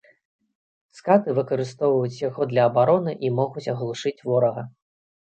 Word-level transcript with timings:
Скаты 0.99 1.35
выкарыстоўваюць 1.39 2.21
яго 2.29 2.47
для 2.53 2.63
абароны 2.71 3.13
і 3.29 3.31
могуць 3.41 3.67
аглушыць 3.75 4.15
ворага. 4.31 4.65